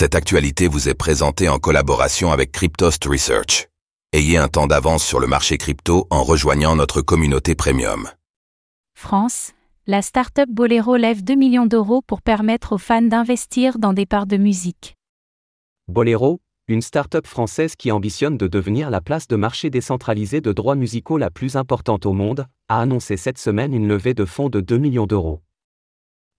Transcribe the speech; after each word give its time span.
Cette 0.00 0.14
actualité 0.14 0.68
vous 0.68 0.88
est 0.88 0.94
présentée 0.94 1.48
en 1.48 1.58
collaboration 1.58 2.30
avec 2.30 2.52
Cryptost 2.52 3.04
Research. 3.06 3.66
Ayez 4.12 4.36
un 4.36 4.46
temps 4.46 4.68
d'avance 4.68 5.04
sur 5.04 5.18
le 5.18 5.26
marché 5.26 5.58
crypto 5.58 6.06
en 6.10 6.22
rejoignant 6.22 6.76
notre 6.76 7.02
communauté 7.02 7.56
premium. 7.56 8.08
France, 8.94 9.54
la 9.88 10.00
start-up 10.00 10.48
Bolero 10.48 10.94
lève 10.94 11.24
2 11.24 11.34
millions 11.34 11.66
d'euros 11.66 12.00
pour 12.00 12.22
permettre 12.22 12.74
aux 12.74 12.78
fans 12.78 13.02
d'investir 13.02 13.80
dans 13.80 13.92
des 13.92 14.06
parts 14.06 14.28
de 14.28 14.36
musique. 14.36 14.94
Bolero, 15.88 16.40
une 16.68 16.80
start-up 16.80 17.26
française 17.26 17.74
qui 17.74 17.90
ambitionne 17.90 18.38
de 18.38 18.46
devenir 18.46 18.90
la 18.90 19.00
place 19.00 19.26
de 19.26 19.34
marché 19.34 19.68
décentralisée 19.68 20.40
de 20.40 20.52
droits 20.52 20.76
musicaux 20.76 21.18
la 21.18 21.32
plus 21.32 21.56
importante 21.56 22.06
au 22.06 22.12
monde, 22.12 22.46
a 22.68 22.80
annoncé 22.80 23.16
cette 23.16 23.38
semaine 23.38 23.74
une 23.74 23.88
levée 23.88 24.14
de 24.14 24.24
fonds 24.24 24.48
de 24.48 24.60
2 24.60 24.78
millions 24.78 25.08
d'euros. 25.08 25.42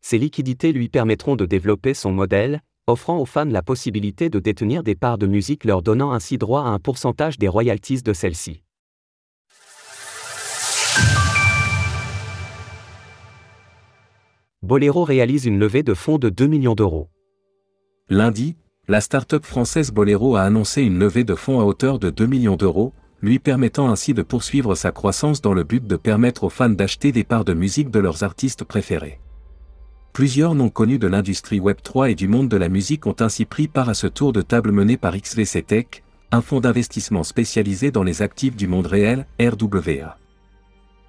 Ces 0.00 0.18
liquidités 0.18 0.72
lui 0.72 0.88
permettront 0.88 1.34
de 1.34 1.44
développer 1.44 1.92
son 1.92 2.12
modèle, 2.12 2.62
offrant 2.88 3.18
aux 3.18 3.26
fans 3.26 3.44
la 3.44 3.62
possibilité 3.62 4.30
de 4.30 4.38
détenir 4.38 4.82
des 4.82 4.94
parts 4.94 5.18
de 5.18 5.26
musique 5.26 5.64
leur 5.64 5.82
donnant 5.82 6.12
ainsi 6.12 6.38
droit 6.38 6.62
à 6.62 6.68
un 6.68 6.78
pourcentage 6.78 7.38
des 7.38 7.48
royalties 7.48 8.02
de 8.02 8.12
celle-ci. 8.12 8.62
Bolero 14.62 15.04
réalise 15.04 15.46
une 15.46 15.58
levée 15.58 15.82
de 15.82 15.94
fonds 15.94 16.18
de 16.18 16.28
2 16.28 16.46
millions 16.46 16.74
d'euros. 16.74 17.08
Lundi, 18.10 18.56
la 18.88 19.00
start-up 19.00 19.44
française 19.44 19.92
Bolero 19.92 20.36
a 20.36 20.42
annoncé 20.42 20.82
une 20.82 20.98
levée 20.98 21.24
de 21.24 21.34
fonds 21.34 21.60
à 21.60 21.64
hauteur 21.64 21.98
de 21.98 22.10
2 22.10 22.26
millions 22.26 22.56
d'euros, 22.56 22.92
lui 23.20 23.38
permettant 23.38 23.88
ainsi 23.88 24.14
de 24.14 24.22
poursuivre 24.22 24.74
sa 24.74 24.92
croissance 24.92 25.40
dans 25.40 25.54
le 25.54 25.62
but 25.62 25.86
de 25.86 25.96
permettre 25.96 26.44
aux 26.44 26.48
fans 26.48 26.70
d'acheter 26.70 27.12
des 27.12 27.24
parts 27.24 27.44
de 27.44 27.54
musique 27.54 27.90
de 27.90 27.98
leurs 27.98 28.24
artistes 28.24 28.64
préférés. 28.64 29.20
Plusieurs 30.18 30.56
noms 30.56 30.68
connus 30.68 30.98
de 30.98 31.06
l'industrie 31.06 31.60
Web3 31.60 32.10
et 32.10 32.14
du 32.16 32.26
monde 32.26 32.48
de 32.48 32.56
la 32.56 32.68
musique 32.68 33.06
ont 33.06 33.14
ainsi 33.20 33.44
pris 33.44 33.68
part 33.68 33.88
à 33.88 33.94
ce 33.94 34.08
tour 34.08 34.32
de 34.32 34.42
table 34.42 34.72
mené 34.72 34.96
par 34.96 35.16
XVC 35.16 35.62
Tech, 35.62 35.86
un 36.32 36.42
fonds 36.42 36.58
d'investissement 36.58 37.22
spécialisé 37.22 37.92
dans 37.92 38.02
les 38.02 38.20
actifs 38.20 38.56
du 38.56 38.66
monde 38.66 38.88
réel, 38.88 39.26
RWA. 39.40 40.18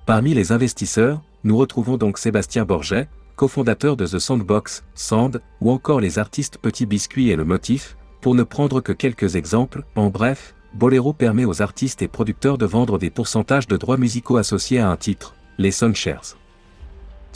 Parmi 0.05 0.35
les 0.35 0.51
investisseurs, 0.51 1.23
nous 1.43 1.57
retrouvons 1.57 1.97
donc 1.97 2.19
Sébastien 2.19 2.65
Borget, 2.65 3.09
cofondateur 3.35 3.97
de 3.97 4.05
The 4.05 4.19
Sandbox, 4.19 4.83
Sand, 4.93 5.41
ou 5.59 5.71
encore 5.71 6.01
les 6.01 6.19
artistes 6.19 6.59
Petit 6.59 6.85
Biscuit 6.85 7.31
et 7.31 7.35
Le 7.35 7.45
Motif, 7.45 7.97
pour 8.21 8.35
ne 8.35 8.43
prendre 8.43 8.79
que 8.79 8.93
quelques 8.93 9.35
exemples, 9.35 9.85
en 9.95 10.11
bref, 10.11 10.53
Bolero 10.75 11.13
permet 11.13 11.45
aux 11.45 11.63
artistes 11.63 12.03
et 12.03 12.07
producteurs 12.07 12.59
de 12.59 12.67
vendre 12.67 12.99
des 12.99 13.09
pourcentages 13.09 13.67
de 13.67 13.75
droits 13.75 13.97
musicaux 13.97 14.37
associés 14.37 14.77
à 14.77 14.87
un 14.87 14.97
titre, 14.97 15.33
les 15.57 15.71
Soundshares. 15.71 16.37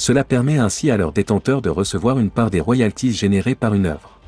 Cela 0.04 0.26
permet 0.26 0.58
ainsi 0.58 0.92
à 0.92 0.98
leurs 0.98 1.14
détenteurs 1.14 1.62
de 1.62 1.70
recevoir 1.70 2.20
une 2.20 2.30
part 2.30 2.50
des 2.50 2.60
royalties 2.60 3.14
générées 3.14 3.56
par 3.56 3.74
une 3.74 3.86
œuvre. 3.86 4.20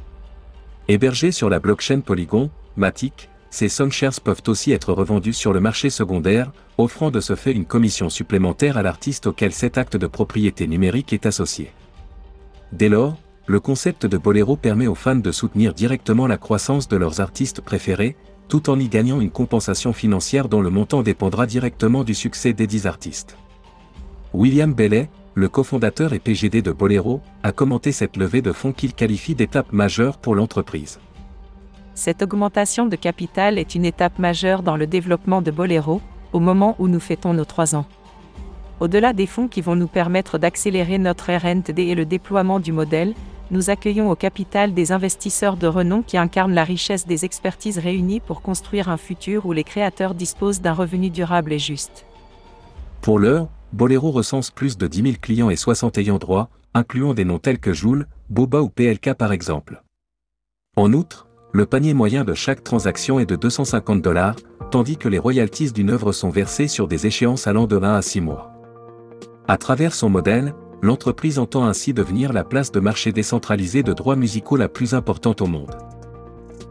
Hébergés 0.88 1.34
sur 1.34 1.50
la 1.50 1.60
blockchain 1.60 2.00
Polygon, 2.00 2.50
Matic, 2.78 3.28
ces 3.50 3.68
songshares 3.68 4.22
peuvent 4.24 4.44
aussi 4.48 4.72
être 4.72 4.94
revendus 4.94 5.34
sur 5.34 5.52
le 5.52 5.60
marché 5.60 5.90
secondaire, 5.90 6.54
offrant 6.78 7.12
de 7.12 7.20
ce 7.20 7.36
fait 7.36 7.52
une 7.52 7.66
commission 7.66 8.08
supplémentaire 8.08 8.78
à 8.78 8.84
l'artiste 8.84 9.28
auquel 9.28 9.52
cet 9.52 9.78
acte 9.78 9.98
de 9.98 10.08
propriété 10.08 10.66
numérique 10.66 11.12
est 11.12 11.26
associé. 11.26 11.74
Dès 12.72 12.88
lors, 12.88 13.18
le 13.46 13.60
concept 13.60 14.06
de 14.06 14.18
Bolero 14.18 14.56
permet 14.56 14.88
aux 14.88 14.96
fans 14.96 15.18
de 15.18 15.32
soutenir 15.34 15.74
directement 15.74 16.26
la 16.26 16.38
croissance 16.38 16.88
de 16.88 16.96
leurs 16.96 17.20
artistes 17.20 17.60
préférés, 17.60 18.16
tout 18.48 18.70
en 18.70 18.80
y 18.80 18.88
gagnant 18.88 19.20
une 19.20 19.30
compensation 19.30 19.92
financière 19.92 20.48
dont 20.48 20.62
le 20.62 20.70
montant 20.70 21.04
dépendra 21.04 21.46
directement 21.46 22.06
du 22.06 22.14
succès 22.14 22.54
des 22.54 22.66
dix 22.66 22.88
artistes. 22.88 23.36
William 24.34 24.74
Bellet, 24.74 25.10
le 25.36 25.50
cofondateur 25.50 26.14
et 26.14 26.20
PGD 26.20 26.62
de 26.62 26.72
Bolero, 26.72 27.20
a 27.44 27.52
commenté 27.52 27.92
cette 27.92 28.16
levée 28.16 28.42
de 28.42 28.54
fonds 28.54 28.72
qu'il 28.72 28.94
qualifie 28.94 29.36
d'étape 29.36 29.74
majeure 29.74 30.18
pour 30.18 30.34
l'entreprise. 30.34 31.00
Cette 31.94 32.22
augmentation 32.22 32.86
de 32.86 32.96
capital 32.96 33.58
est 33.58 33.76
une 33.76 33.86
étape 33.86 34.18
majeure 34.18 34.64
dans 34.64 34.78
le 34.78 34.88
développement 34.88 35.42
de 35.42 35.52
Bolero, 35.52 36.02
au 36.32 36.40
moment 36.40 36.76
où 36.80 36.88
nous 36.88 37.02
fêtons 37.02 37.34
nos 37.34 37.44
trois 37.44 37.76
ans. 37.76 37.86
Au-delà 38.80 39.12
des 39.12 39.28
fonds 39.28 39.50
qui 39.50 39.62
vont 39.62 39.76
nous 39.76 39.88
permettre 39.88 40.38
d'accélérer 40.38 40.98
notre 40.98 41.32
RND 41.32 41.80
et 41.80 41.96
le 41.96 42.06
déploiement 42.06 42.62
du 42.62 42.72
modèle, 42.72 43.14
nous 43.52 43.70
accueillons 43.70 44.10
au 44.10 44.16
capital 44.16 44.74
des 44.74 44.92
investisseurs 44.92 45.58
de 45.58 45.68
renom 45.68 46.02
qui 46.02 46.18
incarnent 46.18 46.54
la 46.54 46.64
richesse 46.64 47.06
des 47.06 47.26
expertises 47.26 47.78
réunies 47.78 48.20
pour 48.22 48.42
construire 48.42 48.90
un 48.90 48.98
futur 48.98 49.46
où 49.46 49.52
les 49.52 49.64
créateurs 49.66 50.16
disposent 50.16 50.62
d'un 50.62 50.74
revenu 50.74 51.10
durable 51.10 51.54
et 51.54 51.60
juste. 51.60 52.06
Pour 53.02 53.20
l'heure, 53.20 53.48
Bolero 53.74 54.12
recense 54.12 54.52
plus 54.52 54.78
de 54.78 54.88
10 54.88 55.02
000 55.02 55.14
clients 55.22 55.50
et 55.50 55.56
60 55.56 55.98
ayants 55.98 56.18
droit, 56.18 56.50
incluant 56.74 57.14
des 57.14 57.26
noms 57.26 57.40
tels 57.40 57.60
que 57.60 57.74
Joule, 57.74 58.08
Boba 58.30 58.62
ou 58.62 58.70
PLK 58.70 59.14
par 59.14 59.32
exemple. 59.32 59.84
En 60.76 60.94
outre, 60.94 61.28
le 61.54 61.66
panier 61.66 61.94
moyen 61.94 62.26
de 62.26 62.34
chaque 62.34 62.64
transaction 62.64 63.20
est 63.20 63.26
de 63.26 63.36
250 63.38 64.02
dollars, 64.02 64.36
tandis 64.72 64.98
que 64.98 65.08
les 65.08 65.20
royalties 65.20 65.72
d'une 65.72 65.90
œuvre 65.90 66.12
sont 66.12 66.30
versées 66.30 66.68
sur 66.68 66.88
des 66.88 67.08
échéances 67.08 67.48
allant 67.48 67.66
de 67.66 67.78
1 67.78 67.96
à 67.96 68.02
6 68.02 68.22
mois. 68.22 68.52
À 69.48 69.58
travers 69.58 69.94
son 69.94 70.10
modèle, 70.10 70.54
l'entreprise 70.82 71.40
entend 71.40 71.66
ainsi 71.66 71.94
devenir 71.94 72.34
la 72.34 72.44
place 72.44 72.72
de 72.72 72.80
marché 72.80 73.12
décentralisée 73.12 73.84
de 73.84 73.94
droits 73.94 74.18
musicaux 74.18 74.58
la 74.58 74.68
plus 74.68 74.94
importante 74.94 75.42
au 75.42 75.48
monde. 75.48 75.78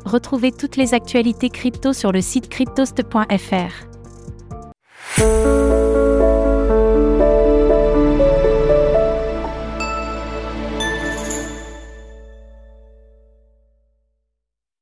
Retrouvez 0.04 0.53
toutes 0.53 0.77
les 0.77 0.93
actualités 0.93 1.49
crypto 1.49 1.94
sur 1.94 2.12
le 2.12 2.21
site 2.21 2.50
cryptost.fr. 2.50 3.88